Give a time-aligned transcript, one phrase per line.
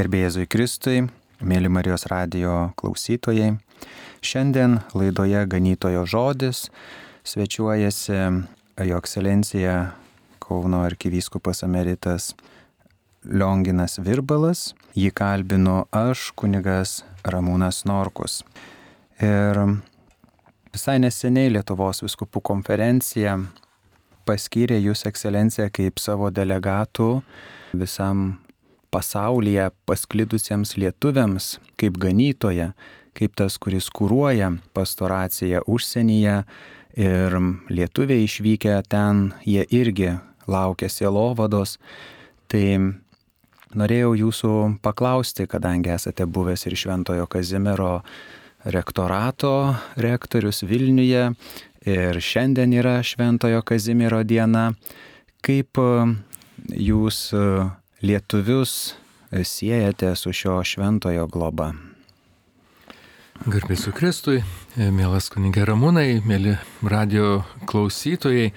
[0.00, 1.00] Garbėjėzui Kristui,
[1.44, 3.50] mėly Marijos radio klausytojai.
[4.24, 6.62] Šiandien laidoje Ganytojo žodis
[7.28, 8.16] svečiuojasi
[8.88, 9.74] Jo ekscelencija
[10.40, 12.30] Kauno arkivyskupas emeritas
[13.28, 14.70] Lionginas Virbalas.
[14.96, 18.40] Jį kalbinu aš, kunigas Ramūnas Norkus.
[19.20, 19.66] Ir
[20.72, 23.36] visai neseniai Lietuvos viskupų konferencija
[24.24, 27.18] paskyrė Jūs ekscelenciją kaip savo delegatų
[27.76, 28.30] visam
[28.90, 32.72] pasaulyje pasklidusiems lietuviams kaip ganytoja,
[33.16, 36.40] kaip tas, kuris kūruoja pastoraciją užsienyje
[37.00, 37.38] ir
[37.70, 40.16] lietuviai išvykę ten, jie irgi
[40.50, 41.78] laukia sielovados.
[42.50, 42.66] Tai
[43.78, 48.00] norėjau jūsų paklausti, kadangi esate buvęs ir Šventojo Kazimiero
[48.64, 51.30] rektorato rektorius Vilniuje
[51.88, 54.72] ir šiandien yra Šventojo Kazimiero diena,
[55.46, 55.78] kaip
[56.68, 57.30] jūs
[58.02, 58.94] lietuvius
[59.44, 61.72] siejate su šio šventojo globa?
[63.40, 64.42] Garbėsiu Kristui,
[64.76, 68.50] mielas kunigė Ramūnai, mėly radio klausytojai.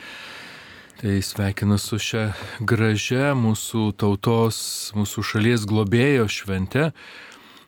[1.04, 2.30] Tai sveikinu su šia
[2.64, 4.58] gražia mūsų tautos,
[4.96, 6.90] mūsų šalies globėjo švente.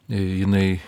[0.07, 0.79] Jinai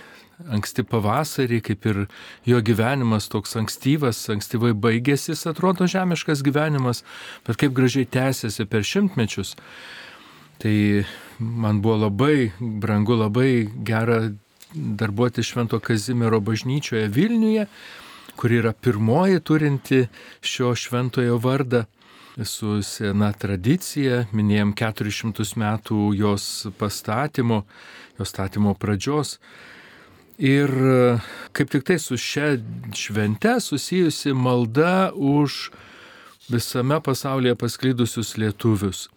[0.53, 2.01] anksti pavasarį, kaip ir
[2.47, 7.03] jo gyvenimas toks ankstyvas, ankstyvai baigėsi, atrodo žemiškas gyvenimas,
[7.47, 9.55] bet kaip gražiai tęsiasi per šimtmečius.
[10.57, 11.05] Tai
[11.39, 14.31] man buvo labai brangu, labai gera
[14.73, 17.67] darbuoti Švento Kazimiero bažnyčioje Vilniuje,
[18.35, 20.07] kur yra pirmoji turinti
[20.41, 21.85] šio šventojo vardą.
[22.45, 27.63] Su sena tradicija, minėjom 400 metų jos pastatymo,
[28.19, 29.39] jos statymo pradžios.
[30.37, 30.69] Ir
[31.57, 32.59] kaip tik tai su šia
[32.93, 35.71] švente susijusi malda už
[36.49, 39.07] visame pasaulyje pasklydusius lietuvius.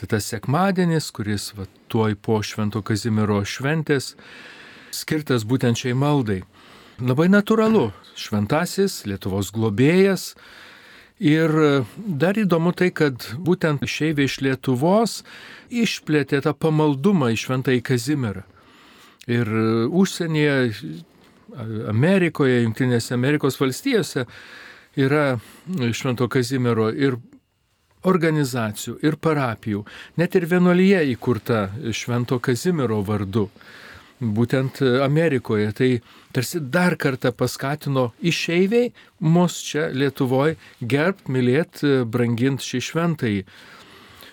[0.00, 4.14] Tai tas sekmadienis, kuris va, tuoj po Švento Kazimiero šventės,
[4.92, 6.42] skirtas būtent šiai maldai.
[7.02, 10.32] Labai natūralu, šventasis, Lietuvos globėjas.
[11.22, 11.52] Ir
[11.96, 15.20] dar įdomu tai, kad būtent šeiviai iš Lietuvos
[15.70, 18.42] išplėtė tą pamaldumą į Šventąjį Kazimierą.
[19.30, 19.48] Ir
[19.86, 20.56] užsienyje,
[21.92, 24.24] Amerikoje, Junktinėse Amerikos valstijose
[24.98, 25.36] yra
[25.94, 27.20] Švento Kazimiero ir
[28.08, 29.84] organizacijų ir parapijų,
[30.18, 33.48] net ir vienuolyje įkurta Švento Kazimiero vardu,
[34.22, 35.72] būtent Amerikoje.
[35.74, 35.90] Tai
[36.34, 43.44] tarsi dar kartą paskatino išeiviai mus čia Lietuvoje gerbt, mylėt, brangint šį šventąjį.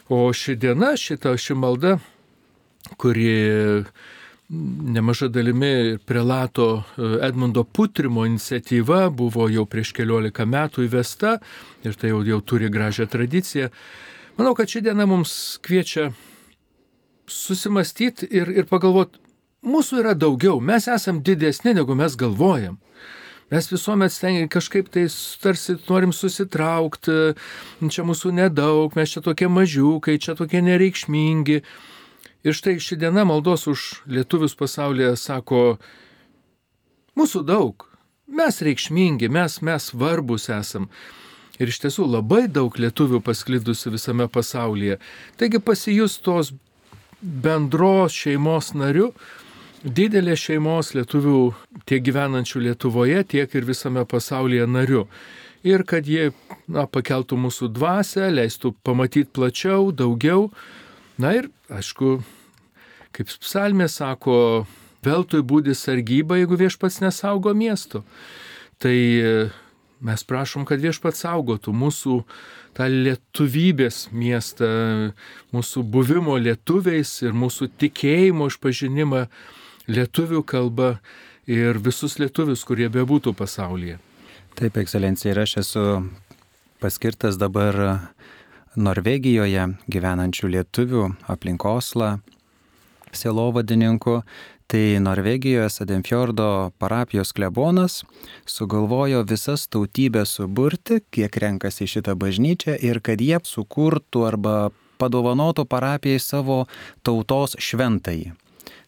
[0.10, 2.00] O ši diena, šita ši malda,
[2.98, 3.86] kuri
[4.50, 11.38] nemaža dalimi prelato e, Edmundo Putrimo iniciatyva buvo jau prieš keliolika metų įvesta
[11.86, 13.70] ir tai jau, jau turi gražią tradiciją.
[14.38, 16.10] Manau, kad ši diena mums kviečia
[17.30, 19.22] susimastyti ir, ir pagalvoti,
[19.66, 22.80] mūsų yra daugiau, mes esam didesni negu mes galvojam.
[23.50, 25.08] Mes visuomet stengiamės kažkaip tai
[25.42, 27.16] tarsi norim susitraukti,
[27.90, 31.64] čia mūsų nedaug, mes čia tokie mažiukai, čia tokie nereikšmingi.
[32.44, 35.78] Ir štai ši diena maldos už lietuvius pasaulyje sako,
[37.20, 37.84] mūsų daug,
[38.32, 40.88] mes reikšmingi, mes, mes svarbus esam.
[41.60, 45.02] Ir iš tiesų labai daug lietuvių pasklidusi visame pasaulyje.
[45.36, 46.54] Taigi pasijus tos
[47.20, 49.12] bendros šeimos nariu,
[49.84, 51.40] didelės šeimos lietuvių
[51.88, 55.06] tiek gyvenančių Lietuvoje, tiek ir visame pasaulyje nariu.
[55.68, 56.32] Ir kad jie
[56.72, 60.48] na, pakeltų mūsų dvasę, leistų pamatyti plačiau, daugiau,
[61.20, 62.20] Na ir, aišku,
[63.16, 64.66] kaip psalmė sako,
[65.04, 68.04] veltui būdi sargyba, jeigu viešpats nesaugo miesto.
[68.80, 69.34] Tai e,
[70.00, 72.20] mes prašom, kad viešpats saugotų mūsų
[72.78, 74.70] tą lietuvybės miestą,
[75.56, 79.26] mūsų buvimo lietuviais ir mūsų tikėjimo išpažinimą
[79.92, 80.94] lietuvių kalba
[81.50, 83.98] ir visus lietuvius, kurie bebūtų pasaulyje.
[84.60, 85.86] Taip, ekscelencija, ir aš esu
[86.80, 87.76] paskirtas dabar
[88.78, 92.20] Norvegijoje gyvenančių lietuvių aplinkosla
[93.16, 94.20] sielovadininku,
[94.70, 98.04] tai Norvegijoje Sadenfjordo parapijos klebonas
[98.46, 104.70] sugalvojo visas tautybės suburti, kiek renkasi šitą bažnyčią ir kad jie sukurtų arba
[105.02, 106.68] padovanotų parapijai savo
[107.02, 108.36] tautos šventai.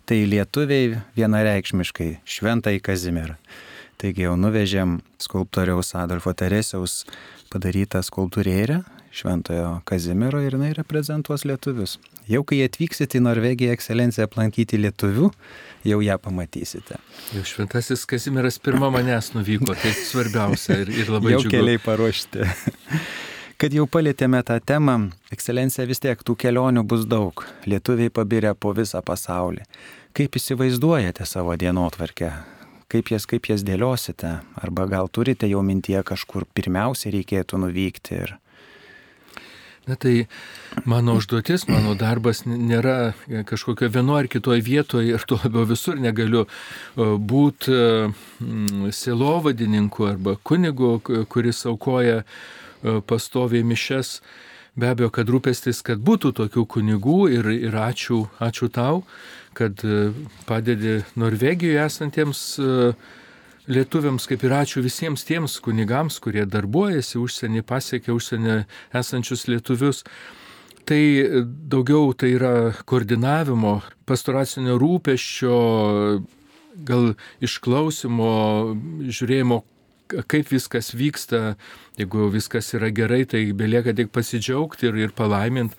[0.05, 3.37] Tai lietuviai vienareikšmiškai šventai Kazimierą.
[4.01, 7.03] Taigi jau nuvežėm skulptoriaus Adolfo Teresiaus
[7.53, 8.81] padarytą skulptūrėlę
[9.11, 11.97] Šventojo Kazimiero ir jinai reprezentuos lietuvius.
[12.31, 15.27] Jau kai atvyksit į Norvegiją ekscelenciją aplankyti lietuvių,
[15.89, 16.99] jau ją pamatysite.
[17.35, 21.57] Jau Šventasis Kazimieras pirmą manęs nuvyko, tai svarbiausia ir, ir labai jau džiugu.
[21.57, 22.47] keliai paruošti.
[23.61, 24.95] Kad jau palėtėme tą temą,
[25.29, 27.43] ekscelencija vis tiek tų kelionių bus daug.
[27.69, 29.67] Lietuviai pabirė po visą pasaulį.
[30.17, 32.31] Kaip įsivaizduojate savo dienotvarkę?
[32.91, 34.37] Kaip jas, kaip jas dėliosite?
[34.63, 38.33] Arba gal turite jau mintyje kažkur pirmiausia reikėtų nuvykti ir
[39.87, 40.27] Na tai
[40.85, 43.13] mano užduotis, mano darbas nėra
[43.49, 46.43] kažkokio vieno ar kitoje vietoje ir tuo labiau visur negaliu
[46.95, 47.79] būti
[48.93, 50.99] silovadininku arba kunigu,
[51.29, 52.21] kuris aukoja
[53.09, 54.19] pastoviai mišes.
[54.77, 59.01] Be abejo, kad rūpestis, kad būtų tokių kunigų ir, ir ačiū, ačiū tau,
[59.57, 59.81] kad
[60.47, 62.93] padedi Norvegijoje esantiems uh,
[63.71, 68.57] lietuviams, kaip ir ačiū visiems tiems kunigams, kurie darbuojasi užsienį, pasiekia užsienį
[69.01, 70.03] esančius lietuvius.
[70.87, 71.01] Tai
[71.71, 72.53] daugiau tai yra
[72.89, 73.79] koordinavimo,
[74.09, 75.57] pastoracinio rūpeščio,
[76.87, 77.11] gal
[77.43, 78.31] išklausimo,
[79.07, 79.61] žiūrėjimo,
[80.31, 81.55] kaip viskas vyksta.
[81.99, 85.77] Jeigu viskas yra gerai, tai belieka tik pasidžiaugti ir, ir palaiminti.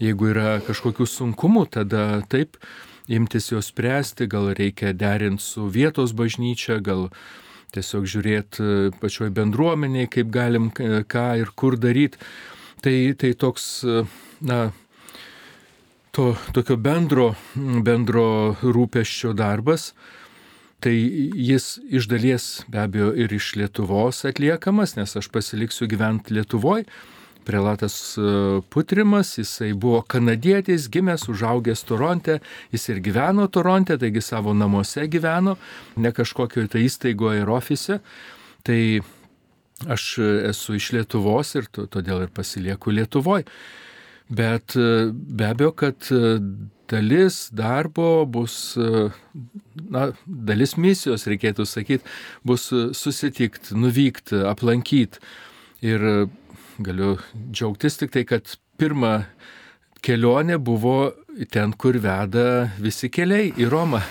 [0.00, 2.58] Jeigu yra kažkokių sunkumų, tada taip
[3.08, 7.08] imtis jos spręsti, gal reikia derinti su vietos bažnyčia, gal
[7.74, 12.18] tiesiog žiūrėti e, pačioj bendruomeniai, kaip galim ką ir kur daryti.
[12.84, 14.04] Tai, tai toks, e,
[14.46, 14.60] na,
[16.16, 19.90] to tokio bendro, bendro rūpeščio darbas.
[20.80, 26.84] Tai jis iš dalies be abejo ir iš Lietuvos atliekamas, nes aš pasiliksiu gyventi Lietuvoje,
[27.46, 28.22] prelatas e,
[28.70, 32.40] Putrimas, jisai buvo kanadietis, gimęs, užaugęs Toronte,
[32.74, 35.56] jis ir gyveno Toronte, taigi savo namuose gyveno,
[35.96, 38.00] ne kažkokioje tai įstaigoje ir ofise.
[38.66, 38.80] Tai
[39.92, 40.06] aš
[40.50, 43.46] esu iš Lietuvos ir todėl ir pasilieku Lietuvoje.
[44.26, 46.38] Bet e, be abejo, kad e,
[46.90, 48.76] dalis darbo bus,
[49.90, 52.06] na, dalis misijos, reikėtų sakyti,
[52.46, 55.22] bus susitikti, nuvykti, aplankyti.
[55.86, 56.06] Ir
[56.78, 57.16] galiu
[57.50, 59.26] džiaugtis tik tai, kad pirma
[60.04, 61.12] kelionė buvo
[61.52, 64.02] ten, kur veda visi keliai į Romą.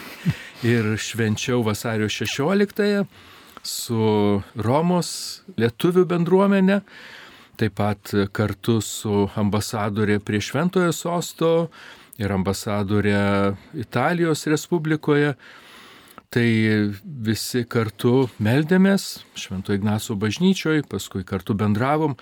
[0.66, 3.06] Ir švenčiau vasario 16-ąją
[3.66, 5.10] su Romos
[5.60, 6.80] lietuvių bendruomenė,
[7.60, 11.52] taip pat kartu su ambasadorė prie Šventojo sosto
[12.22, 15.36] ir ambasadorė Italijos Respublikoje.
[16.36, 16.48] Tai
[17.24, 22.18] visi kartu meldėmės Švento Ignaco bažnyčioje, paskui kartu bendravom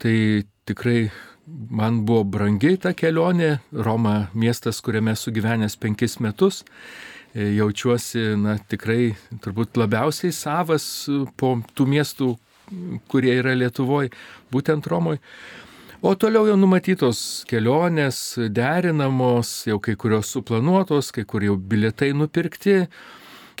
[0.00, 1.10] Tai tikrai
[1.68, 3.58] man buvo brangiai ta kelionė.
[3.84, 6.62] Roma miestas, kuriame esu gyvenęs penkis metus.
[7.34, 9.10] E, jaučiuosi, na, tikrai
[9.44, 10.86] turbūt labiausiai savas
[11.36, 12.30] po tų miestų,
[13.12, 14.08] kurie yra Lietuvoje,
[14.48, 15.20] būtent Romoje.
[16.00, 22.86] O toliau jau numatytos kelionės, derinamos, jau kai kurios suplanuotos, kai kur jau bilietai nupirkti,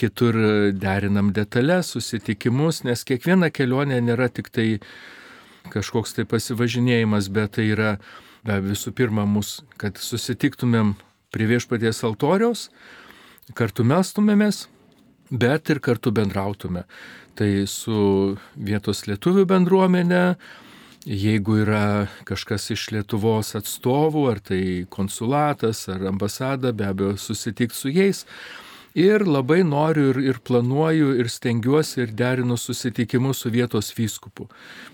[0.00, 0.36] kitur
[0.72, 4.68] derinam detalės, susitikimus, nes kiekviena kelionė nėra tik tai
[5.70, 7.94] kažkoks tai pasivažinėjimas, bet tai yra
[8.46, 10.94] be visų pirma mus, kad susitiktumėm
[11.34, 12.68] prie viešpaties altoriaus,
[13.54, 14.64] kartu melstumėmės,
[15.30, 16.86] bet ir kartu bendrautume.
[17.38, 18.00] Tai su
[18.56, 20.24] vietos lietuvių bendruomenė,
[21.06, 24.62] jeigu yra kažkas iš Lietuvos atstovų, ar tai
[24.92, 28.26] konsulatas, ar ambasada, be abejo susitikti su jais
[28.98, 34.48] Ir labai noriu ir, ir planuoju ir stengiuosi ir derinu susitikimus su vietos vyskupu.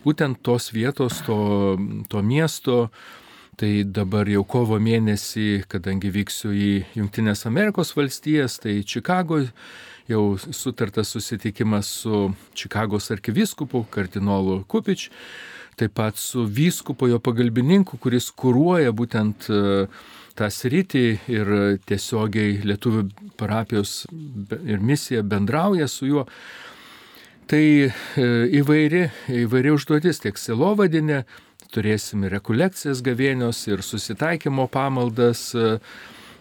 [0.04, 1.76] Būtent tos vietos, to,
[2.08, 2.90] to miesto.
[3.56, 9.48] Tai dabar jau kovo mėnesį, kadangi vyksiu į Junktinės Amerikos valstijas, tai Čikagoje
[10.10, 15.08] jau sutartas susitikimas su Čikagos arkivyskupu, kardinolu Kupič,
[15.80, 19.88] taip pat su vyskupo jo pagalbininku, kuris kūruoja būtent uh,
[20.36, 21.50] tą sritį ir
[21.88, 23.06] tiesiogiai lietuvių
[23.40, 24.04] parapijos
[24.66, 26.26] ir misija bendrauja su juo.
[27.46, 27.90] Tai e,
[28.58, 29.04] įvairi,
[29.44, 31.22] įvairi užduotis tiek silovadinė,
[31.70, 35.76] turėsim ir rekolekcijas gavėnios, ir susitaikymo pamaldas, e,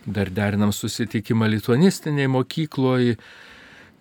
[0.06, 3.20] dar derinam susitikimą lituanistiniai mokykloje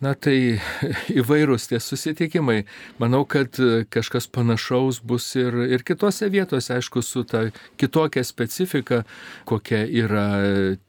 [0.04, 0.58] Na tai
[1.20, 2.64] įvairūs tie susitikimai.
[3.00, 7.46] Manau, kad e, kažkas panašaus bus ir, ir kitose vietose, aišku, su ta
[7.80, 9.04] kitokia specifika,
[9.48, 10.26] kokia yra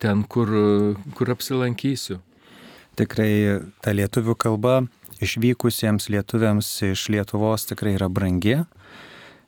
[0.03, 0.51] ten, kur,
[1.15, 2.19] kur apsilankysiu.
[2.95, 4.77] Tikrai ta lietuvių kalba
[5.23, 8.59] išvykusiems lietuviams iš Lietuvos tikrai yra brangi.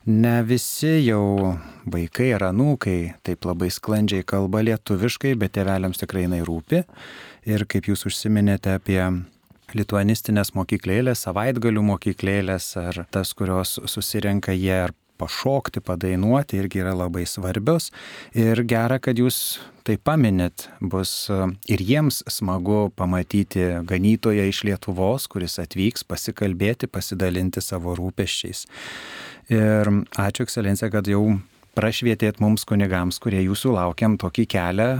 [0.07, 1.57] Ne visi jau
[1.91, 6.85] vaikai ar anūkai taip labai sklandžiai kalba lietuviškai, bet tėveliams tikrai jinai rūpi.
[7.47, 9.01] Ir kaip jūs užsiminėte apie
[9.75, 17.25] lituanistinės mokyklėlės, savaitgalių mokyklėlės ar tas, kurios susirenka jie ar pašokti, padainuoti irgi yra labai
[17.25, 17.89] svarbios.
[18.37, 21.39] Ir gera, kad jūs tai paminėt, bus e,
[21.73, 28.65] ir jiems smagu pamatyti ganytoją iš Lietuvos, kuris atvyks pasikalbėti, pasidalinti savo rūpeščiais.
[29.53, 31.23] Ir ačiū, ekscelencija, kad jau
[31.77, 34.91] prašvietėt mums kunigams, kurie jūsų laukiam tokį kelią,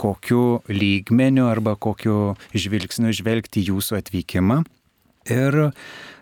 [0.00, 4.62] kokiu lygmeniu arba kokiu žvilgsniu žvelgti jūsų atvykimą.
[5.30, 5.70] Ir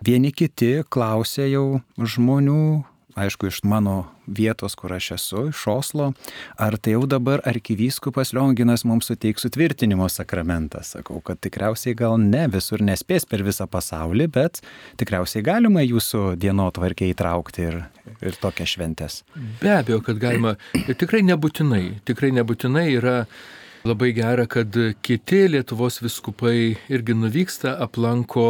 [0.05, 1.67] vieni kiti klausė jau
[1.99, 2.85] žmonių,
[3.19, 6.13] aišku, iš mano vietos, kur aš esu, iš Oslo,
[6.55, 10.85] ar tai jau dabar arkivyskupas Lionginas mums suteiks sutvirtinimo sakramentą.
[10.87, 14.63] Sakau, kad tikriausiai gal ne visur nespės per visą pasaulį, bet
[15.03, 17.81] tikriausiai galima jūsų dienotvarkį įtraukti ir,
[18.23, 19.23] ir tokias šventes.
[19.61, 20.55] Be abejo, kad galima.
[20.87, 22.05] Ir tikrai nebūtinai.
[22.09, 23.17] Tikrai nebūtinai yra
[23.83, 28.45] Labai gera, kad kiti Lietuvos viskupai irgi nuvyksta, aplanko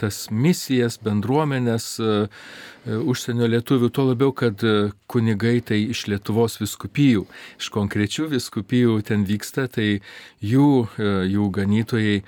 [0.00, 4.64] tas misijas, bendruomenės e, e, užsienio lietuvių, tuo labiau, kad
[5.06, 7.22] kunigai tai iš Lietuvos viskupijų,
[7.62, 10.00] iš konkrečių viskupijų ten vyksta, tai
[10.42, 12.18] jų, e, jų ganytojai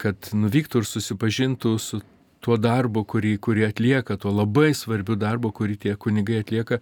[0.00, 2.00] kad nuvyktų ir susipažintų su
[2.44, 6.80] tuo darbu, kurį, kurį atlieka, tuo labai svarbiu darbu, kurį tie kunigai atlieka,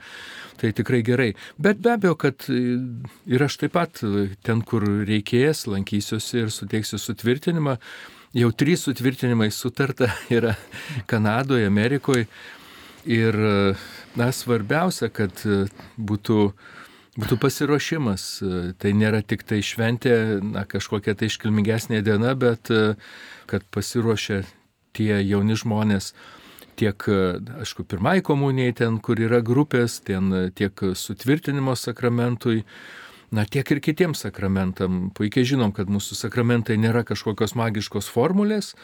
[0.61, 1.31] tai tikrai gerai.
[1.59, 4.03] Bet be abejo, kad ir aš taip pat
[4.47, 7.79] ten, kur reikės, lankysiuosi ir suteiksiu sutvirtinimą.
[8.35, 10.57] Jau trys sutvirtinimai sutarta yra
[11.11, 12.29] Kanadoje, Amerikoje.
[13.05, 13.37] Ir,
[14.17, 15.43] na, svarbiausia, kad
[16.01, 16.39] būtų
[17.15, 18.23] būtų pasiruošimas.
[18.81, 22.73] Tai nėra tik tai šventė, na, kažkokia tai iškilmingesnė diena, bet
[23.51, 24.41] kad pasiruošia
[24.97, 26.13] tie jauni žmonės
[26.79, 27.07] tiek,
[27.63, 32.65] aišku, pirmai komunijai ten, kur yra grupės, ten tiek sutvirtinimo sakramentui,
[33.35, 35.09] na tiek ir kitiems sakramentam.
[35.15, 38.75] Puikiai žinom, kad mūsų sakramentai nėra kažkokios magiškos formulės,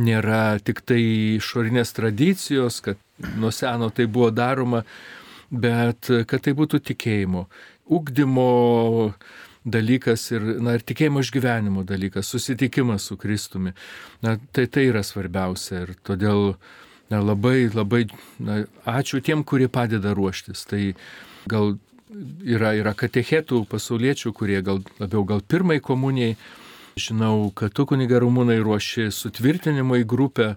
[0.00, 1.00] nėra tik tai
[1.38, 3.00] išorinės tradicijos, kad
[3.38, 4.84] nuo seno tai buvo daroma,
[5.50, 7.46] bet kad tai būtų tikėjimo,
[7.90, 8.50] ugdymo
[9.64, 13.74] dalykas ir, na, ir tikėjimo išgyvenimo dalykas, susitikimas su Kristumi.
[14.24, 16.54] Na, tai tai yra svarbiausia ir todėl
[17.12, 18.06] na, labai, labai
[18.40, 20.64] na, ačiū tiem, kurie padeda ruoštis.
[20.70, 20.82] Tai
[21.50, 21.74] gal
[22.44, 26.36] yra, yra katechetų pasauliečių, kurie gal labiau gal pirmai komunijai.
[27.00, 30.54] Žinau, kad tu kuniga rumūnai ruoši sutvirtinimo į grupę.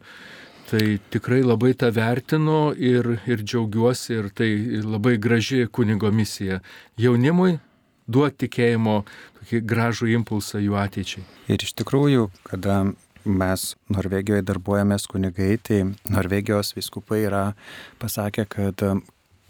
[0.64, 0.82] Tai
[1.12, 4.50] tikrai labai tą vertinu ir, ir džiaugiuosi ir tai
[4.82, 6.62] labai graži kunigo misija.
[6.98, 7.60] Jaunimui
[8.08, 9.00] duoti tikėjimo
[9.40, 11.24] tokį gražų impulsą jų ateičiai.
[11.52, 12.84] Ir iš tikrųjų, kada
[13.24, 17.44] mes Norvegijoje darbuojamės kunigai, tai Norvegijos viskupai yra
[18.02, 18.84] pasakę, kad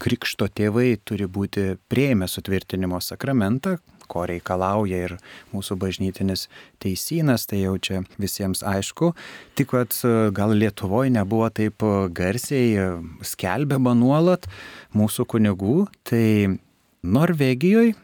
[0.03, 3.77] krikšto tėvai turi būti prieimę sutvirtinimo sakramentą,
[4.11, 5.13] ko reikalauja ir
[5.53, 6.47] mūsų bažnytinis
[6.83, 9.13] teisynas, tai jau čia visiems aišku.
[9.57, 9.95] Tik kad
[10.35, 14.49] gal Lietuvoje nebuvo taip garsiai skelbiama nuolat
[14.93, 16.59] mūsų kunigų, tai
[17.03, 17.95] Norvegijoje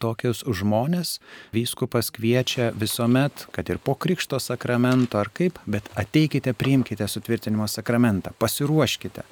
[0.00, 1.18] tokius žmonės
[1.54, 8.34] vyskupas kviečia visuomet, kad ir po krikšto sakramento ar kaip, bet ateikite, priimkite sutvirtinimo sakramentą,
[8.38, 9.26] pasiruoškite.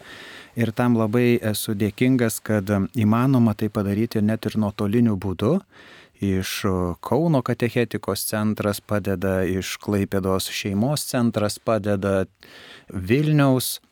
[0.56, 5.58] Ir tam labai esu dėkingas, kad įmanoma tai padaryti net ir nuotoliniu būdu.
[6.24, 6.52] Iš
[7.04, 12.24] Kauno katechetikos centras padeda, iš Klaipėdos šeimos centras padeda,
[12.88, 13.82] Vilniaus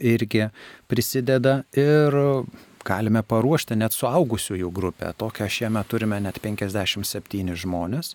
[0.00, 0.48] irgi
[0.88, 2.16] prisideda ir
[2.90, 5.12] galime paruošti net suaugusiųjų grupę.
[5.18, 8.14] Tokią šiemet turime net 57 žmonės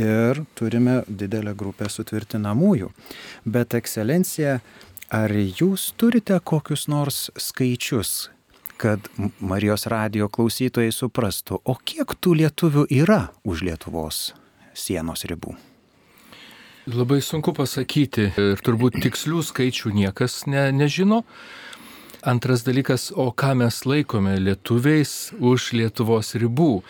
[0.00, 2.90] ir turime didelę grupę sutvirtinamųjų.
[3.44, 4.58] Bet ekscelencija,
[5.10, 8.30] ar jūs turite kokius nors skaičius,
[8.80, 14.30] kad Marijos radio klausytojai suprastų, o kiek tų lietuvių yra už Lietuvos
[14.72, 15.56] sienos ribų?
[16.90, 21.20] Labai sunku pasakyti ir turbūt tikslių skaičių niekas ne, nežino.
[22.22, 26.82] Antras dalykas, o ką mes laikome lietuviais už Lietuvos ribų.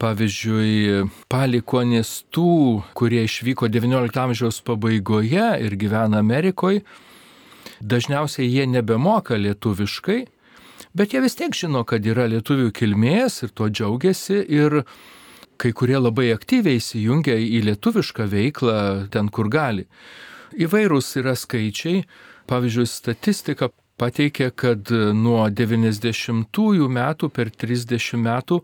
[0.00, 6.80] Pavyzdžiui, palikonės tų, kurie išvyko XIX amžiaus pabaigoje ir gyvena Amerikoje,
[7.84, 10.22] dažniausiai jie nebemoka lietuviškai,
[10.96, 14.80] bet jie vis tiek žino, kad yra lietuvių kilmės ir tuo džiaugiasi ir
[15.60, 18.80] kai kurie labai aktyviai įsijungia į lietuvišką veiklą
[19.12, 19.84] ten, kur gali.
[20.56, 22.06] Įvairūs yra skaičiai,
[22.48, 23.68] pavyzdžiui, statistika
[24.00, 28.60] pateikė, kad nuo 90-ųjų metų per 30 metų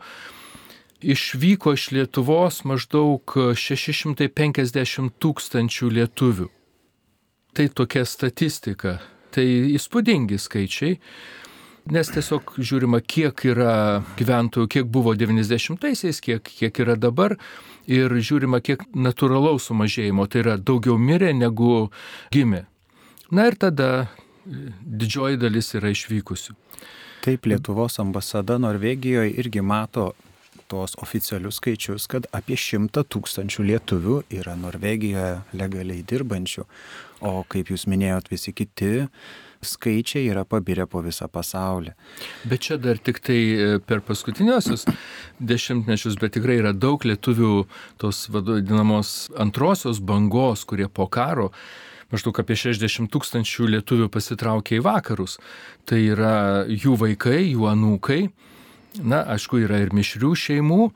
[1.04, 6.48] išvyko iš Lietuvos maždaug 650 tūkstančių lietuvių.
[7.56, 8.98] Tai tokia statistika,
[9.32, 9.44] tai
[9.76, 10.98] įspūdingi skaičiai,
[11.92, 17.36] nes tiesiog žiūrima, kiek yra gyventojų, kiek buvo 90-aisiais, kiek, kiek yra dabar
[17.88, 21.88] ir žiūrima, kiek natūralaus sumažėjimo, tai yra daugiau mirė negu
[22.34, 22.66] gimė.
[23.32, 24.08] Na ir tada
[24.46, 26.54] didžioji dalis yra išvykusių.
[27.26, 30.12] Taip, Lietuvos ambasada Norvegijoje irgi mato
[30.66, 36.66] tos oficialius skaičius, kad apie šimtą tūkstančių lietuvių yra Norvegijoje legaliai dirbančių.
[37.26, 39.08] O kaip jūs minėjot, visi kiti
[39.66, 41.94] skaičiai yra pabirę po visą pasaulį.
[42.46, 44.86] Bet čia dar tik tai e, per paskutiniosius
[45.40, 47.54] dešimtmečius, bet tikrai yra daug lietuvių
[48.02, 51.50] tos vadinamos antrosios bangos, kurie po karo
[52.12, 55.38] maždaug apie 60 tūkstančių lietuvių pasitraukė į vakarus.
[55.88, 58.20] Tai yra jų vaikai, jų anūkai.
[59.04, 60.90] Na, aišku, yra ir mišrių šeimų.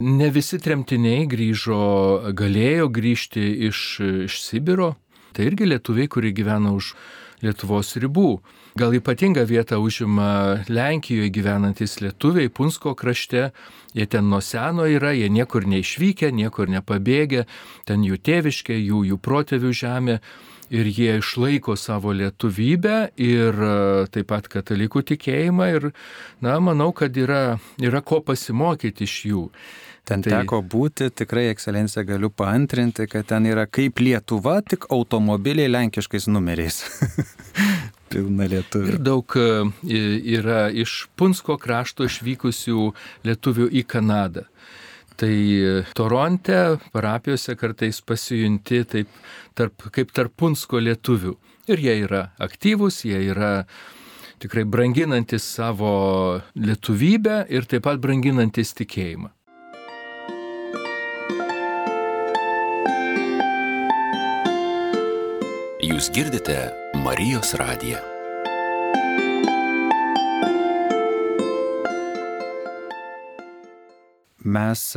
[0.00, 1.80] Ne visi tremtiniai grįžo,
[2.36, 3.80] galėjo grįžti iš,
[4.28, 4.94] iš Sibiro.
[5.36, 6.94] Tai irgi lietuviai, kurie gyvena už
[7.44, 8.40] Lietuvos ribų.
[8.78, 13.50] Gal ypatingą vietą užima Lenkijoje gyvenantis lietuviai Punsko krašte.
[13.94, 17.46] Jie ten nuo seno yra, jie niekur neišvykę, niekur nepabėgę,
[17.86, 20.20] ten jų tėviškė, jų, jų protėvių žemė.
[20.70, 23.72] Ir jie išlaiko savo lietuvybę ir e,
[24.14, 25.88] taip pat katalikų tikėjimą ir,
[26.38, 29.44] na, manau, kad yra, yra ko pasimokyti iš jų.
[30.06, 30.36] Ten tai...
[30.36, 36.84] teko būti, tikrai, ekscelencija, galiu paantrinti, kad ten yra kaip Lietuva, tik automobiliai lenkiškais numeriais.
[38.10, 38.94] Pilna lietuvių.
[38.94, 39.46] Ir daug e,
[40.34, 42.88] yra iš Punsko krašto išvykusių
[43.28, 44.46] lietuvių į Kanadą.
[45.20, 49.14] Tai e, Toronte parapijose kartais pasijunti taip,
[49.54, 51.36] tarp, kaip tarp Punsko lietuvių.
[51.70, 53.52] Ir jie yra aktyvūs, jie yra
[54.40, 59.30] tikrai branginantis savo lietuvybę ir taip pat branginantis tikėjimą.
[65.80, 67.98] Jūs girdite Marijos radiją.
[74.44, 74.96] Mes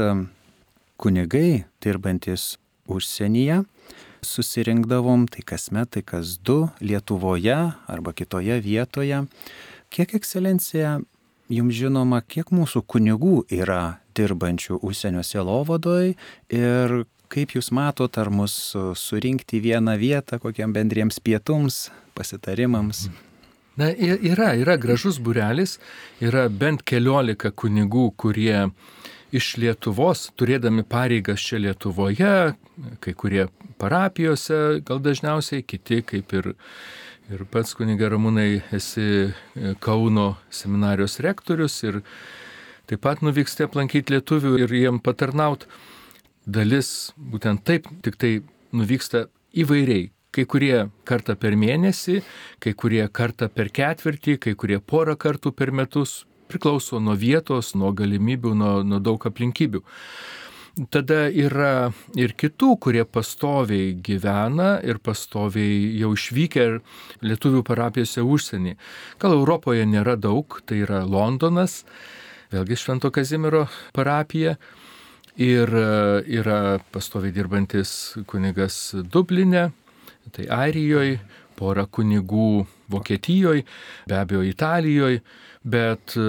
[0.97, 2.57] kunigai, dirbantis
[2.87, 3.61] užsienyje,
[4.21, 7.55] susirinkdavom tai kasmet, tai kas du Lietuvoje
[7.87, 9.23] arba kitoje vietoje.
[9.89, 10.99] Kiek ekscelencija
[11.47, 16.15] jums žinoma, kiek mūsų kunigų yra dirbančių užsienio sielovadoj
[16.51, 16.97] ir
[17.33, 18.53] Kaip Jūs matot, ar mus
[18.99, 23.07] surinkti vieną vietą kokiam bendriems pietums, pasitarimams?
[23.73, 25.79] Na, yra, yra gražus burelis,
[26.21, 28.67] yra bent keliolika kunigų, kurie
[29.33, 32.53] iš Lietuvos, turėdami pareigas čia Lietuvoje,
[33.01, 33.47] kai kurie
[33.81, 36.51] parapijose, gal dažniausiai, kiti kaip ir,
[37.33, 42.03] ir pats kuniga Ramūnai esi e, Kauno seminarijos rektorius ir
[42.85, 45.65] taip pat nuvyksti aplankyti lietuvių ir jiem patarnauti
[46.45, 48.33] dalis būtent taip tik tai
[48.73, 50.11] nuvyksta įvairiai.
[50.33, 52.23] Kai kurie kartą per mėnesį,
[52.57, 57.91] kai kurie kartą per ketvirtį, kai kurie porą kartų per metus, priklauso nuo vietos, nuo
[57.93, 59.83] galimybių, nuo, nuo daug aplinkybių.
[60.89, 66.65] Tada yra ir kitų, kurie pastoviai gyvena ir pastoviai jau išvykę
[67.21, 68.73] lietuvių parapijose užsienį.
[69.21, 71.83] Gal Europoje nėra daug, tai yra Londonas,
[72.49, 74.57] vėlgi Švento Kazimiero parapija,
[75.41, 75.85] Ir e,
[76.29, 79.71] yra pastoviai dirbantis kunigas Dublinė,
[80.29, 81.17] tai Airijoje,
[81.57, 83.63] pora kunigų Vokietijoje,
[84.05, 85.23] be abejo Italijoje,
[85.65, 86.27] bet e,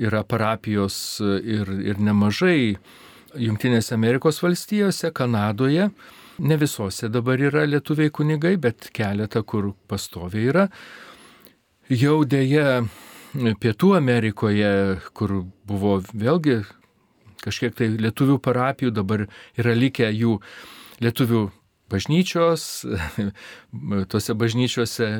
[0.00, 2.78] yra parapijos ir, ir nemažai
[3.36, 5.90] Junktinėse Amerikos valstijose, Kanadoje.
[6.40, 10.66] Ne visose dabar yra lietuviai kunigai, bet keletą, kur pastoviai yra.
[11.92, 12.80] Jau dėja
[13.36, 14.72] Pietų Amerikoje,
[15.14, 16.62] kur buvo vėlgi
[17.44, 19.26] kažkiek tai lietuvių parapijų, dabar
[19.58, 20.38] yra likę jų
[21.00, 21.46] lietuvių
[21.90, 22.66] bažnyčios,
[24.12, 25.10] tose bažnyčiose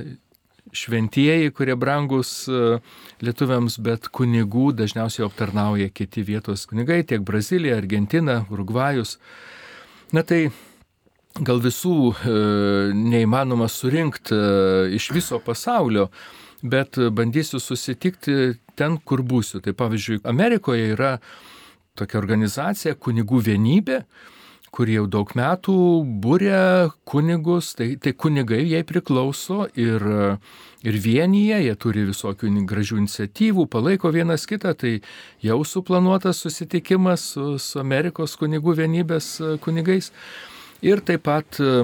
[0.72, 2.78] šventieji, kurie brangus e,
[3.24, 9.16] lietuviams, bet kunigų dažniausiai aptarnauja kiti vietos kunigai, tiek Brazilija, Argentina, Urugvajus.
[10.14, 10.48] Na tai
[11.46, 12.36] gal visų e,
[12.94, 16.10] neįmanoma surinkti e, iš viso pasaulio,
[16.62, 19.62] bet bandysiu susitikti ten, kur būsiu.
[19.64, 21.16] Tai pavyzdžiui, Amerikoje yra
[22.00, 24.02] tokia organizacija Kunigų vienybė
[24.74, 25.76] kuri jau daug metų
[26.22, 30.04] būrė kunigus, tai, tai kunigai jai priklauso ir,
[30.86, 35.00] ir vienyje, jie turi visokių gražių iniciatyvų, palaiko vienas kitą, tai
[35.44, 39.32] jau suplanuotas susitikimas su, su Amerikos kunigų vienybės
[39.64, 40.12] kunigais.
[40.80, 41.82] Ir taip pat e,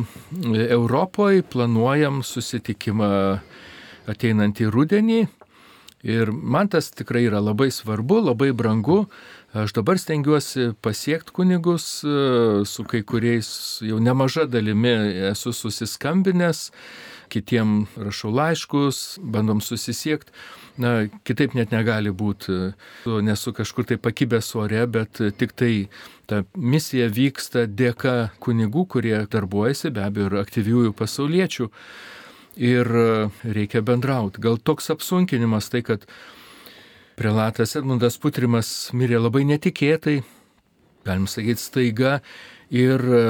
[0.72, 3.10] Europoje planuojam susitikimą
[4.08, 5.18] ateinantį rudenį.
[6.06, 9.02] Ir man tas tikrai yra labai svarbu, labai brangu,
[9.56, 13.48] Aš dabar stengiuosi pasiekti kunigus, e, su kai kuriais
[13.80, 14.92] jau nemaža dalimi
[15.30, 16.60] esu susiskambinęs,
[17.32, 20.34] kitiem rašau laiškus, bandom susisiekti.
[20.76, 22.74] Na, kitaip net negali būti.
[23.24, 25.72] Nesu kažkur tai pakibęs ore, bet tik tai
[26.28, 31.70] ta misija vyksta dėka kunigų, kurie darbuojasi, be abejo, ir aktyviųjų pasauliečių.
[32.60, 32.92] Ir
[33.56, 34.42] reikia bendrauti.
[34.44, 36.04] Gal toks apsunkinimas tai, kad
[37.16, 40.18] Prelatas Edmundas Putrimas mirė labai netikėtai,
[41.06, 42.18] galim sakyti, staiga
[42.68, 43.22] ir e,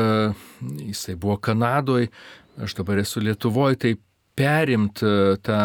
[0.89, 2.09] jisai buvo Kanadoje,
[2.59, 3.93] aš dabar esu Lietuvoje, tai
[4.35, 5.61] perimt e, tą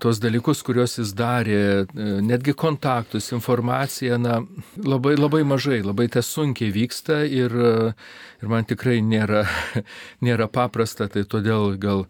[0.00, 4.42] tos dalykus, kuriuos jis darė, e, netgi kontaktus, informaciją, na,
[4.84, 7.56] labai, labai mažai, labai tas sunkiai vyksta ir,
[8.42, 9.46] ir man tikrai nėra,
[10.28, 12.04] nėra paprasta, tai todėl gal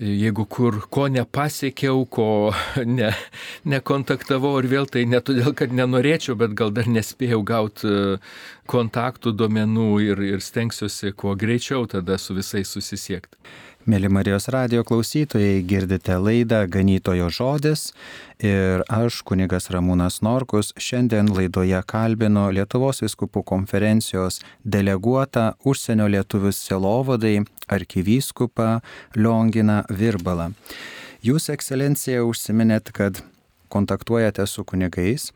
[0.00, 2.26] jeigu kur ko nepasiekiau, ko
[2.98, 3.12] ne,
[3.68, 8.16] nekontaktavau ir vėl tai ne todėl, kad nenorėčiau, bet gal dar nespėjau gauti e,
[8.72, 13.36] kontaktų duomenų ir, ir stengsiuosi kuo greičiau tada su visais susisiekti.
[13.82, 17.88] Mėly Marijos radio klausytojai, girdite laidą Ganytojo žodis
[18.38, 27.40] ir aš, kunigas Ramūnas Norkus, šiandien laidoje kalbinu Lietuvos viskupų konferencijos deleguotą užsienio lietuvių selovadai
[27.74, 28.68] arkivyskupą
[29.18, 30.52] Lionginą Virbalą.
[31.26, 33.18] Jūs, ekscelencija, užsiminėt, kad
[33.66, 35.32] kontaktuojate su kunigais.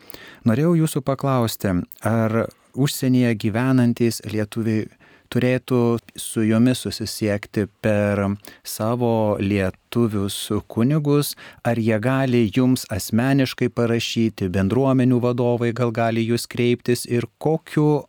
[0.47, 1.75] Norėjau jūsų paklausti,
[2.07, 2.45] ar
[2.79, 4.87] užsienyje gyvenantys lietuviai
[5.33, 5.81] turėtų
[6.19, 8.23] su jomis susisiekti per
[8.67, 10.39] savo lietuvius
[10.71, 11.35] kunigus,
[11.67, 18.07] ar jie gali jums asmeniškai parašyti, bendruomenių vadovai gal gali jūs kreiptis ir kokiu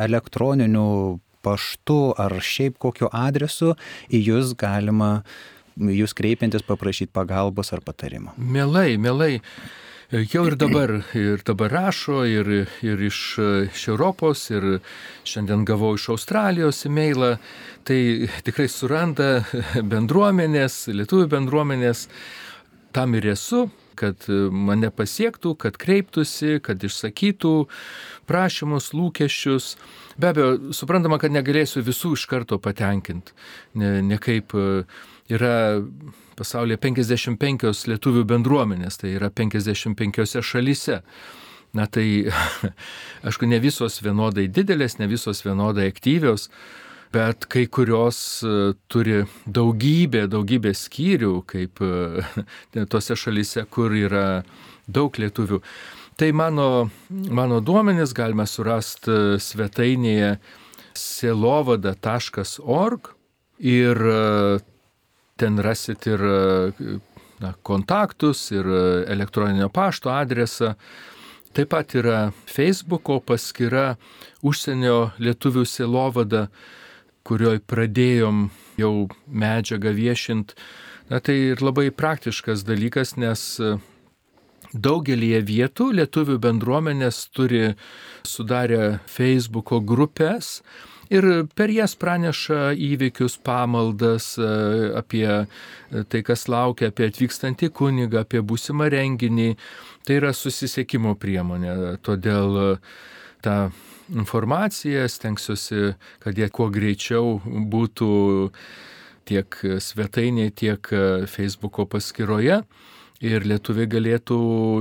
[0.00, 3.74] elektroniniu paštu ar šiaip kokiu adresu
[4.12, 5.20] į jūs galima
[5.80, 8.34] jūs kreipiantis paprašyti pagalbos ar patarimo.
[8.36, 9.40] Mielai, mielai
[10.10, 12.48] jau ir dabar, ir dabar rašo, ir,
[12.82, 13.20] ir iš,
[13.70, 14.80] iš Europos, ir
[15.22, 17.36] šiandien gavau iš Australijos e-mailą,
[17.86, 19.44] tai tikrai suranda
[19.92, 22.08] bendruomenės, lietuvių bendruomenės,
[22.90, 23.68] tam ir esu,
[24.00, 27.54] kad mane pasiektų, kad kreiptųsi, kad išsakytų
[28.26, 29.76] prašymus, lūkesčius.
[30.18, 33.36] Be abejo, suprantama, kad negalėsiu visų iš karto patenkinti.
[33.78, 34.56] Ne, ne kaip
[35.30, 35.80] yra
[36.40, 41.02] pasaulyje 55 lietuvių bendruomenės, tai yra 55 šalyse.
[41.76, 42.26] Na tai,
[43.26, 46.48] aišku, ne visos vienodai didelės, ne visos vienodai aktyvios,
[47.14, 54.42] bet kai kurios e, turi daugybę, daugybę skyrių, kaip e, tose šalyse, kur yra
[54.90, 55.60] daug lietuvių.
[56.18, 60.38] Tai mano, mano duomenis galime surasti e, svetainėje
[60.98, 63.14] selovada.org
[63.60, 63.96] ir
[65.40, 66.22] ten rasit ir
[67.40, 68.68] na, kontaktus, ir
[69.08, 70.74] elektroninio pašto adresą.
[71.56, 73.96] Taip pat yra Facebooko paskyra
[74.46, 76.44] užsienio lietuvių silovada,
[77.26, 78.44] kurioj pradėjom
[78.78, 78.92] jau
[79.26, 80.54] medžiagą viešint.
[81.10, 83.42] Na tai ir labai praktiškas dalykas, nes
[84.70, 87.74] daugelį vietų lietuvių bendruomenės turi
[88.22, 90.60] sudarę Facebooko grupės,
[91.10, 91.26] ir
[91.58, 94.50] per jas praneša įvykius, pamaldas, e,
[94.98, 99.50] apie e, tai, kas laukia, apie atvykstantį kunigą, apie būsimą renginį.
[100.06, 101.74] Tai yra susisiekimo priemonė.
[102.06, 102.68] Todėl e,
[103.44, 103.58] tą
[104.10, 105.92] informaciją stengsiuosi,
[106.22, 108.12] kad jie kuo greičiau būtų
[109.30, 110.88] tiek svetainėje, tiek
[111.30, 112.64] Facebooko paskyroje
[113.22, 114.40] ir lietuviai galėtų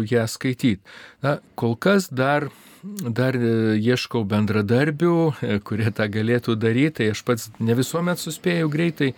[0.09, 0.81] ją skaityti.
[1.21, 2.47] Na, kol kas dar
[2.83, 8.69] dar e, ieškau bendradarbių, e, kurie tą galėtų daryti, tai aš pats ne visuomet suspėjau
[8.71, 9.11] greitai,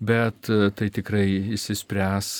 [0.00, 2.30] bet e, tai tikrai įsispręs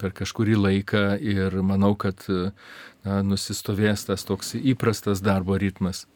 [0.00, 6.06] per kažkurį laiką ir manau, kad na, nusistovės tas toks įprastas darbo ritmas.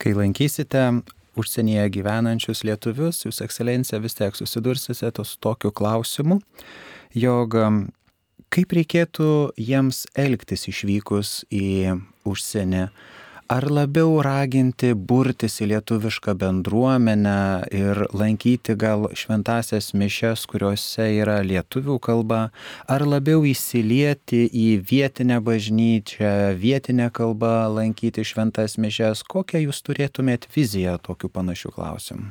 [0.00, 1.02] Kai lankysite
[1.38, 6.40] užsienyje gyvenančius lietuvius, jūs ekscelencija vis tiek susidursite su tokiu klausimu,
[7.14, 7.54] jog
[8.50, 9.28] kaip reikėtų
[9.60, 12.88] jiems elgtis išvykus į užsienį,
[13.50, 17.40] ar labiau raginti burtis į lietuvišką bendruomenę
[17.74, 22.40] ir lankyti gal šventasias mišes, kuriuose yra lietuvių kalba,
[22.86, 31.00] ar labiau įsilieti į vietinę bažnyčią, vietinę kalbą lankyti šventas mišes, kokią jūs turėtumėt viziją
[31.02, 32.30] tokiu panašiu klausimu?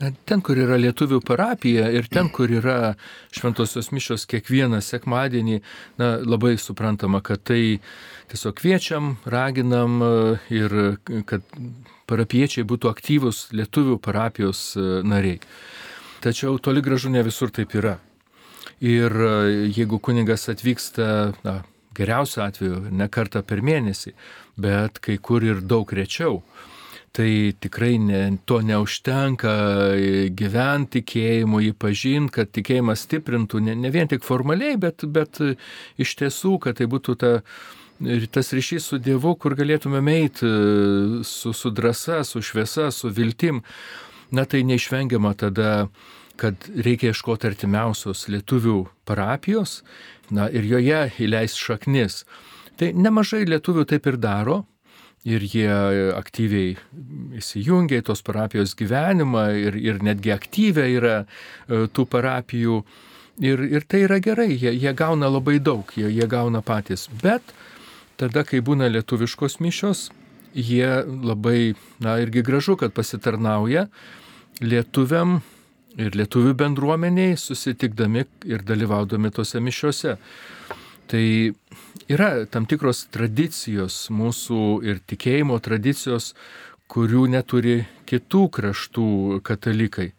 [0.00, 2.94] Ten, kur yra lietuvių parapija ir ten, kur yra
[3.36, 5.60] šventosios mišos kiekvieną sekmadienį,
[6.00, 7.80] na, labai suprantama, kad tai
[8.32, 10.12] tiesiog kviečiam, raginam e,
[10.56, 10.76] ir
[11.28, 11.44] kad
[12.08, 15.42] parapiečiai būtų aktyvus lietuvių parapijos e, nariai.
[16.24, 17.98] Tačiau toli gražu ne visur taip yra.
[18.80, 19.34] Ir e,
[19.76, 21.10] jeigu kuningas atvyksta,
[21.44, 21.60] na,
[21.96, 24.14] geriausiu atveju, ne kartą per mėnesį,
[24.60, 26.40] bet kai kur ir daug rečiau,
[27.16, 29.52] tai tikrai ne, to neužtenka
[30.36, 35.42] gyventi tikėjimu, jį pažinti, kad tikėjimas stiprintų ne, ne vien tik formaliai, bet, bet
[35.98, 37.34] iš tiesų, kad tai būtų ta
[38.32, 40.48] tas ryšys su Dievu, kur galėtume eiti
[41.26, 43.60] su, su drąsa, su šviesa, su viltim,
[44.32, 45.88] na tai neišvengiama tada,
[46.40, 49.82] kad reikia ieškoti artimiausios lietuvių parapijos,
[50.32, 52.22] na ir joje įleisti šaknis.
[52.80, 54.62] Tai nemažai lietuvių taip ir daro.
[55.28, 55.68] Ir jie
[56.16, 56.78] aktyviai
[57.36, 62.78] įsijungia į tos parapijos gyvenimą ir, ir netgi aktyvę yra e, tų parapijų.
[63.44, 67.06] Ir, ir tai yra gerai, jie, jie gauna labai daug, jie, jie gauna patys.
[67.20, 67.52] Bet
[68.20, 70.08] tada, kai būna lietuviškos mišios,
[70.56, 73.86] jie labai, na irgi gražu, kad pasitarnauja
[74.60, 75.40] lietuviam
[76.00, 80.16] ir lietuvių bendruomeniai susitikdami ir dalyvaudami tose mišiuose.
[81.10, 81.24] Tai
[82.10, 86.32] yra tam tikros tradicijos mūsų ir tikėjimo tradicijos,
[86.90, 89.10] kurių neturi kitų kraštų
[89.46, 90.10] katalikai.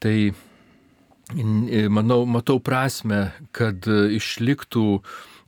[0.00, 0.14] Tai
[1.92, 4.86] manau, matau prasme, kad išliktų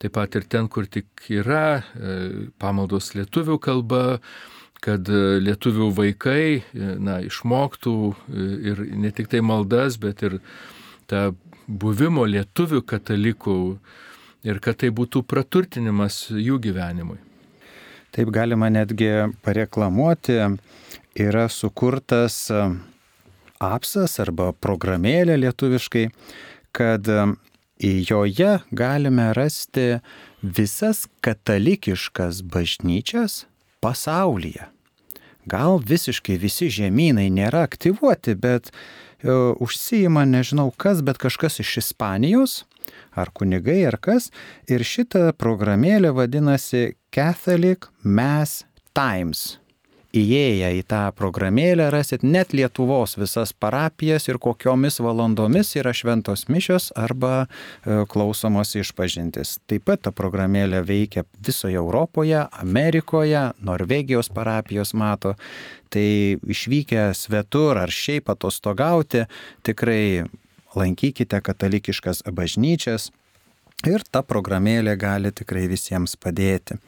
[0.05, 2.15] taip pat ir ten, kur tik yra e,
[2.61, 4.19] pamaldos lietuvių kalba,
[4.85, 6.47] kad e, lietuvių vaikai
[7.01, 10.41] na, išmoktų e, ir ne tik tai maldas, bet ir
[11.09, 11.31] tą
[11.65, 13.59] buvimo lietuvių katalikų
[14.45, 17.19] ir kad tai būtų praturtinimas jų gyvenimui.
[18.15, 19.11] Taip galima netgi
[19.43, 20.37] pareklamuoti,
[21.19, 22.47] yra sukurtas
[23.59, 26.05] apsas arba programėlė lietuviškai,
[26.75, 27.09] kad
[27.81, 29.99] joje galime rasti
[30.43, 33.45] visas katalikiškas bažnyčias
[33.83, 34.69] pasaulyje.
[35.45, 42.63] Gal visiškai visi žemynai nėra aktyvuoti, bet uh, užsijima nežinau kas, bet kažkas iš Ispanijos,
[43.15, 44.31] ar kunigai, ar kas,
[44.71, 49.55] ir šita programėlė vadinasi Catholic Mass Times
[50.15, 56.91] įėję į tą programėlę rasit net Lietuvos visas parapijas ir kokiomis valandomis yra šventos mišios
[56.99, 59.59] arba e, klausomos išpažintis.
[59.71, 65.35] Taip pat ta programėlė veikia visoje Europoje, Amerikoje, Norvegijos parapijos mato.
[65.91, 66.07] Tai
[66.51, 69.27] išvykę svetur ar šiaip atostogauti,
[69.67, 70.25] tikrai
[70.79, 73.11] lankykite katalikiškas bažnyčias
[73.89, 76.79] ir ta programėlė gali tikrai visiems padėti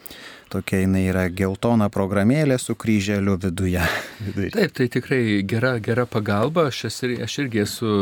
[0.49, 3.83] tokia jinai yra geltona programėlė su kryželiu viduje.
[4.55, 7.93] Taip, tai tikrai gera, gera pagalba, aš, esi, aš irgi esu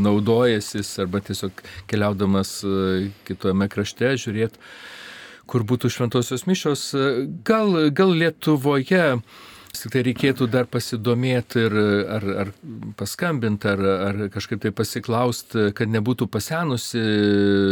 [0.00, 4.60] naudojęsis arba tiesiog keliaudamas e, kitame krašte žiūrėti,
[5.50, 6.86] kur būtų šventosios mišos.
[7.46, 9.06] Gal, gal Lietuvoje
[9.72, 11.74] tai reikėtų dar pasidomėti ir
[12.16, 12.50] ar, ar
[12.98, 17.00] paskambinti, ar, ar kažkaip tai pasiklausti, kad nebūtų pasenusi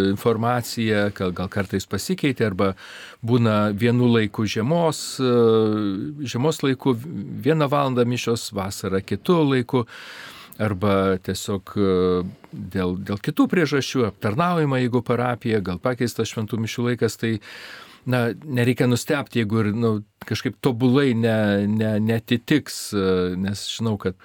[0.08, 2.72] informacija, gal, gal kartais pasikeitė, arba
[3.20, 5.02] būna vienu laiku žiemos,
[6.24, 9.84] žiemos laiku vieną valandą mišos, vasarą kitų laikų
[10.60, 11.76] arba tiesiog
[12.52, 17.38] dėl, dėl kitų priežasčių aptarnaujama, jeigu parapija, gal pakeistas šventų mišių laikas, tai
[18.06, 19.96] na, nereikia nustebti, jeigu ir nu,
[20.28, 23.10] kažkaip tobulai ne, ne, netitiks, e,
[23.40, 24.18] nes žinau, kad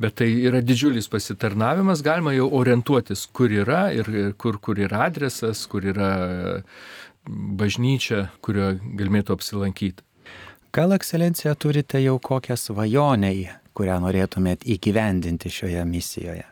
[0.00, 4.06] Bet tai yra didžiulis pasitarnavimas, galima jau orientuotis, kur yra ir
[4.40, 6.12] kur, kur yra adresas, kur yra
[7.28, 10.00] bažnyčia, kurio galėtų apsilankyti.
[10.72, 13.32] Gal, ekscelencija, turite jau kokią svajonę,
[13.76, 16.46] kurią norėtumėt įgyvendinti šioje misijoje?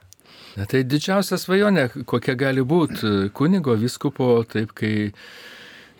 [0.58, 4.92] Na, tai didžiausia svajonė, kokia gali būti kunigo, viskupo, taip kai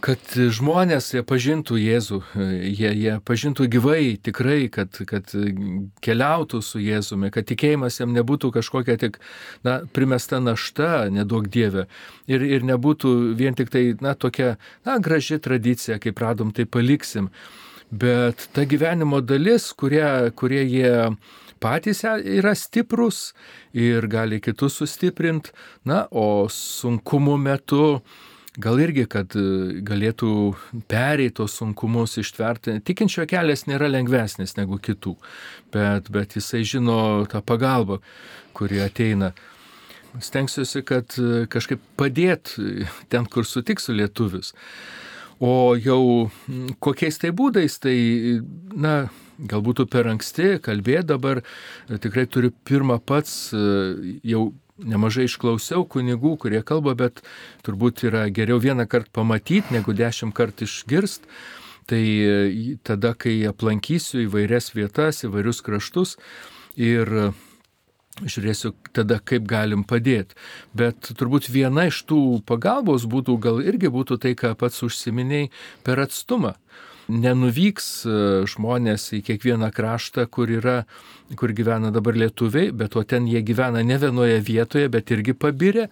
[0.05, 2.19] kad žmonės jie pažintų Jėzų,
[2.71, 5.33] jie, jie pažintų gyvai, tikrai, kad, kad
[6.05, 9.19] keliautų su Jėzumi, kad tikėjimas jam nebūtų kažkokia tik
[9.67, 11.89] na, primesta našta, nedaug dievė.
[12.31, 14.57] Ir, ir nebūtų vien tik tai na, tokia
[14.87, 17.33] na, graži tradicija, kaip radom, tai paliksim.
[17.91, 20.95] Bet ta gyvenimo dalis, kurie, kurie jie
[21.59, 23.33] patys yra stiprus
[23.75, 25.55] ir gali kitus sustiprinti,
[25.89, 27.87] na, o sunkumų metu
[28.59, 30.31] gal irgi, kad e, galėtų
[30.91, 32.79] pereiti tos sunkumus, ištverti.
[32.87, 35.15] Tikinčio kelias nėra lengvesnis negu kitų,
[35.75, 36.99] bet, bet jisai žino
[37.31, 38.01] tą pagalbą,
[38.59, 39.33] kuri ateina.
[40.25, 42.57] Stengsiuosi, kad e, kažkaip padėt
[43.13, 44.55] ten, kur sutiksiu lietuvius.
[45.39, 46.27] O jau
[46.83, 47.95] kokiais tai būdais, tai,
[48.75, 49.05] na,
[49.39, 51.45] galbūt per anksti kalbėti dabar,
[51.87, 53.61] tikrai turiu pirmą pats e,
[54.27, 57.23] jau nemažai išklausiau kunigų, kurie kalba, bet
[57.67, 61.29] turbūt yra geriau vieną kartą pamatyti, negu dešimt kartų išgirst.
[61.89, 66.19] Tai e, tada, kai aplankysiu įvairias vietas, įvairius kraštus
[66.77, 67.33] ir
[68.19, 70.37] žiūrėsiu tada, kaip galim padėti.
[70.77, 75.51] Bet turbūt viena iš tų pagalbos būtų, gal irgi būtų tai, ką pats užsiminiai
[75.87, 76.57] per atstumą
[77.09, 78.15] nenuvyks e,
[78.49, 80.83] žmonės į kiekvieną kraštą, kur, yra,
[81.39, 85.89] kur gyvena dabar lietuviai, bet o ten jie gyvena ne vienoje vietoje, bet irgi pabirė.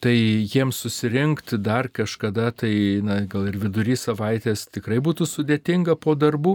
[0.00, 2.72] Tai jiems susirinkti dar kažkada, tai
[3.04, 6.54] na, gal ir vidury savaitės tikrai būtų sudėtinga po darbų,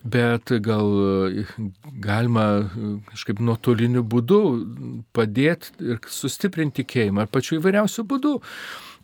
[0.00, 0.88] bet gal
[2.00, 2.46] galima
[3.10, 4.40] kažkaip nuotoliniu būdu
[5.12, 8.38] padėti ir sustiprinti tikėjimą, ar pačiu įvairiausiu būdu.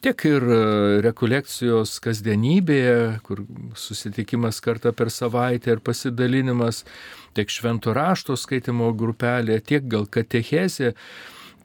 [0.04, 0.58] Tiek ir e,
[1.04, 3.42] rekolekcijos kasdienybėje, kur
[3.78, 6.84] susitikimas kartą per savaitę ir pasidalinimas,
[7.36, 10.94] tiek švento rašto skaitimo grupelė, tiek gal katechezė,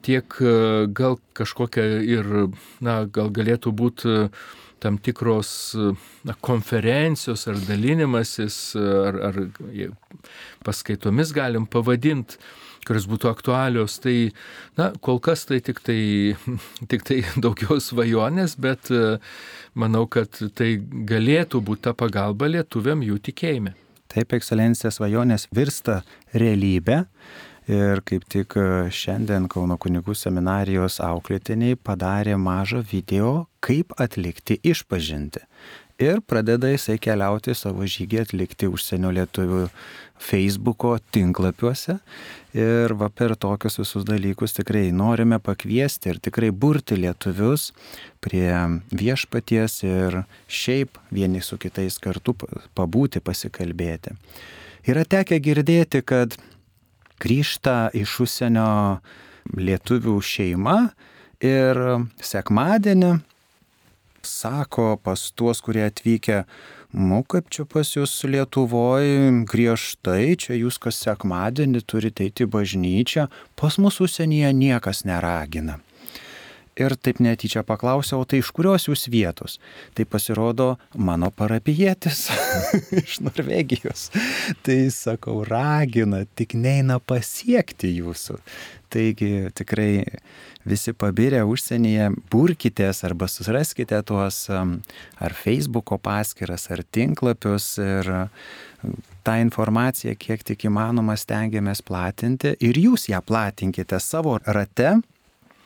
[0.02, 0.56] tiek e,
[0.88, 2.32] gal kažkokia ir,
[2.80, 4.16] na, gal galėtų būti
[4.82, 5.76] tam tikros
[6.26, 9.38] na, konferencijos ar dalinimasis, ar, ar
[10.66, 12.40] paskaitomis galim pavadinti
[12.88, 13.98] kurios būtų aktualios.
[14.02, 14.16] Tai,
[14.78, 16.00] na, kol kas tai tik tai,
[16.90, 19.18] tik tai daugiau svajonės, bet e,
[19.78, 23.76] manau, kad tai galėtų būti ta pagalba lietuviam jų tikėjime.
[24.12, 26.02] Taip, ekscelencija svajonės virsta
[26.36, 27.04] realybė.
[27.70, 35.44] Ir kaip tik e, šiandien Kauno kunigų seminarijos auklėtiniai padarė mažą video, kaip atlikti išpažinti
[36.02, 39.66] ir pradeda jisai keliauti savo žygį atlikti užsienio lietuvių
[40.22, 41.96] Facebooko tinklapiuose.
[42.54, 47.70] Ir va per tokius visus dalykus tikrai norime pakviesti ir tikrai burti lietuvius
[48.22, 48.52] prie
[48.92, 52.36] viešpaties ir šiaip vieni su kitais kartu
[52.76, 54.14] pabūti, pasikalbėti.
[54.86, 56.36] Yra tekę girdėti, kad
[57.22, 59.00] grįžta iš užsienio
[59.58, 60.78] lietuvių šeima
[61.42, 61.78] ir
[62.22, 63.12] sekmadienį
[64.28, 66.42] sako pas tuos, kurie atvykę,
[66.92, 73.28] nu kaip čia pas jūs Lietuvoje griežtai, čia jūs kas sekmadienį turite eiti į bažnyčią,
[73.58, 75.80] pas mus užsienyje niekas neragina.
[76.72, 79.58] Ir taip netyčia paklausiau, tai iš kurios jūs vietos?
[79.92, 82.30] Tai pasirodo mano parapietis
[83.02, 84.06] iš Norvegijos.
[84.64, 88.38] Tai sakau, ragina, tik neina pasiekti jūsų.
[88.92, 90.04] Taigi tikrai
[90.68, 98.10] visi pabirę užsienyje, burkitės arba susiraskite tuos ar Facebook'o paskiras, ar tinklapius ir
[99.24, 104.98] tą informaciją, kiek tik įmanoma, stengiamės platinti ir jūs ją platinkite savo rate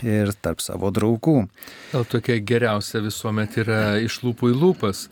[0.04, 1.46] ir tarp savo draugų.
[1.92, 5.06] Gal tokia geriausia visuomet yra iš lūpų į lūpas.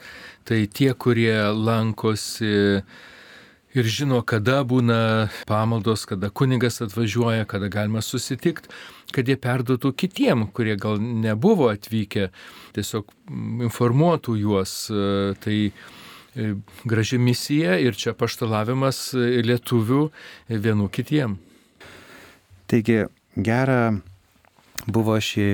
[0.45, 2.83] Tai tie, kurie lankosi
[3.75, 8.71] ir žino, kada būna pamaldos, kada kunigas atvažiuoja, kada galima susitikti,
[9.15, 12.31] kad jie perduotų kitiem, kurie gal nebuvo atvykę,
[12.75, 13.11] tiesiog
[13.69, 14.75] informuotų juos.
[15.45, 16.55] Tai e,
[16.87, 20.09] graži misija ir čia paštalavimas lietuvių
[20.51, 21.39] vienų kitiem.
[22.71, 23.05] Taigi
[23.37, 23.95] gera
[24.87, 25.49] buvo šį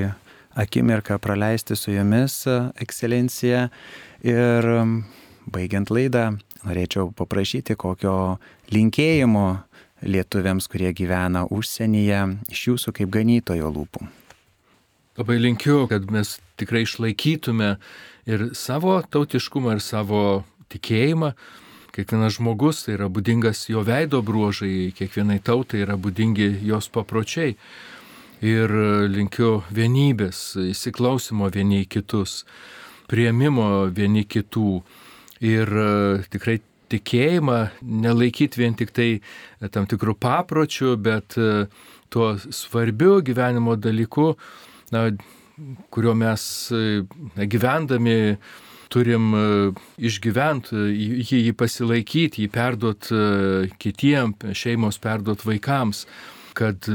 [0.61, 2.43] akimirką praleisti su jumis,
[2.81, 3.69] ekscelencija.
[4.27, 4.67] Ir
[5.51, 6.35] baigiant laidą,
[6.67, 8.39] norėčiau paprašyti kokio
[8.73, 9.47] linkėjimo
[10.03, 14.07] lietuviams, kurie gyvena užsienyje, iš jūsų kaip ganytojo lūpų.
[15.21, 17.75] Labai linkiu, kad mes tikrai išlaikytume
[18.31, 20.23] ir savo tautiškumą, ir savo
[20.73, 21.35] tikėjimą.
[21.91, 27.57] Kiekvienas žmogus tai yra būdingas jo veido bruožai, kiekvienai tautai yra būdingi jos papročiai.
[28.41, 28.73] Ir
[29.11, 32.45] linkiu vienybės, įsiklausimo vieni į kitus,
[33.11, 34.79] prieimimo vieni kitų
[35.41, 35.91] ir e,
[36.33, 41.67] tikrai tikėjimą nelaikyti vien tik tai e, tam tikrų papročių, bet e,
[42.13, 44.35] tuo svarbiu gyvenimo dalyku,
[44.93, 45.09] na,
[45.93, 48.37] kurio mes na, gyvendami
[48.91, 49.29] turim
[50.03, 53.07] išgyventi, jį, jį pasilaikyti, jį perduot
[53.79, 56.09] kitiem, šeimos perduot vaikams,
[56.59, 56.91] kad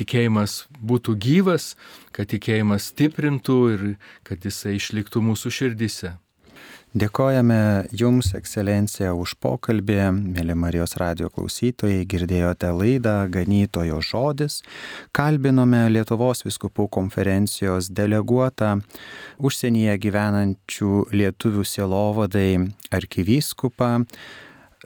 [0.00, 1.76] tikėjimas būtų gyvas,
[2.10, 3.84] kad tikėjimas stiprintų ir
[4.26, 6.16] kad jisai išliktų mūsų širdise.
[6.96, 9.98] Dėkojame Jums, ekscelencija, už pokalbį.
[10.32, 14.62] Mėly Marijos radio klausytojai, girdėjote laidą Ganytojo žodis.
[15.12, 18.78] Kalbinome Lietuvos viskupų konferencijos deleguotą
[19.36, 22.48] užsienyje gyvenančių lietuvių sielovadai
[22.88, 23.92] arkivyskupą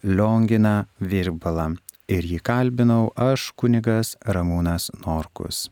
[0.02, 1.76] Lionginą Virbalą.
[2.10, 5.68] Ir jį kalbinau aš, kunigas Ramūnas Norkus.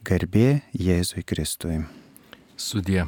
[0.00, 1.82] Garbė Jėzui Kristui.
[2.56, 3.04] Sudie.